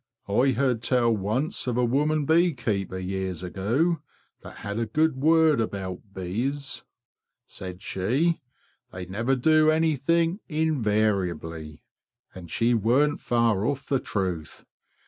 [0.25, 3.99] "T heard tell once of a woman bee keeper years ago,
[4.41, 6.83] that had a good word about bees.
[7.45, 8.41] Said she,
[8.91, 11.83] 'They never do anything invariably';
[12.33, 14.65] and she warn't far off the truth.